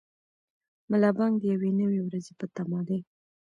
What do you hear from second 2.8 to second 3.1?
دی.